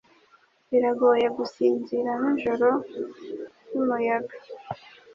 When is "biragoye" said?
0.69-1.27